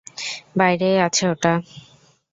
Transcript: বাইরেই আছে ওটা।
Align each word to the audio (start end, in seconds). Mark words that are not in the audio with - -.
বাইরেই 0.57 0.97
আছে 0.99 1.23
ওটা। 1.29 1.53